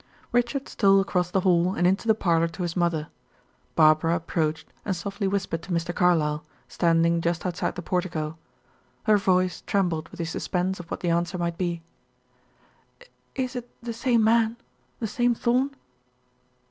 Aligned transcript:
Richard 0.31 0.67
stole 0.67 0.99
across 0.99 1.29
the 1.29 1.41
hall 1.41 1.75
and 1.75 1.85
into 1.85 2.07
the 2.07 2.15
parlor 2.15 2.47
to 2.47 2.63
his 2.63 2.75
mother. 2.75 3.09
Barbara 3.75 4.15
approached 4.15 4.73
and 4.83 4.95
softly 4.95 5.27
whispered 5.27 5.61
to 5.61 5.71
Mr. 5.71 5.93
Carlyle, 5.93 6.43
standing, 6.67 7.21
just 7.21 7.45
outside 7.45 7.75
the 7.75 7.83
portico; 7.83 8.35
her 9.03 9.17
voice 9.17 9.61
trembled 9.67 10.09
with 10.09 10.17
the 10.17 10.25
suspense 10.25 10.79
of 10.79 10.89
what 10.89 11.01
the 11.01 11.11
answer 11.11 11.37
might 11.37 11.59
be. 11.59 11.83
"Is 13.35 13.55
it 13.55 13.69
the 13.83 13.93
same 13.93 14.23
man 14.23 14.57
the 14.99 15.05
same 15.05 15.35
Thorn?" 15.35 15.75